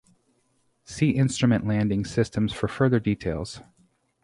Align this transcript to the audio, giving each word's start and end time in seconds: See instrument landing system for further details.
See 0.83 1.11
instrument 1.11 1.67
landing 1.67 2.05
system 2.05 2.47
for 2.47 2.67
further 2.67 2.99
details. 2.99 3.61